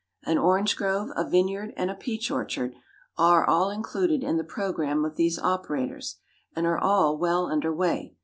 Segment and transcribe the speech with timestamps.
[0.23, 2.73] An orange grove, a vineyard, and a peach orchard,
[3.19, 6.17] are all included in the programme of these operators,
[6.55, 8.15] and are all well under way.